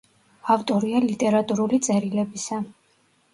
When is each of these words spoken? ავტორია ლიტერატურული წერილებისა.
ავტორია 0.53 1.01
ლიტერატურული 1.03 1.81
წერილებისა. 1.89 2.59